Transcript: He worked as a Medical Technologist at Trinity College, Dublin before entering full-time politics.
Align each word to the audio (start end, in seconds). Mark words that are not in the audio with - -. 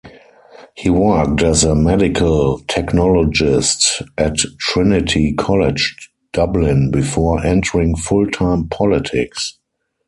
He 0.73 0.89
worked 0.89 1.43
as 1.43 1.63
a 1.63 1.75
Medical 1.75 2.57
Technologist 2.61 4.01
at 4.17 4.35
Trinity 4.57 5.33
College, 5.33 6.09
Dublin 6.33 6.89
before 6.89 7.45
entering 7.45 7.95
full-time 7.95 8.67
politics. 8.67 9.59